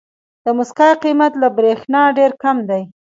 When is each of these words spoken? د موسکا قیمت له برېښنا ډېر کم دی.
د 0.45 0.45
موسکا 0.57 0.89
قیمت 1.03 1.33
له 1.41 1.47
برېښنا 1.57 2.01
ډېر 2.17 2.31
کم 2.43 2.57
دی. 2.69 2.83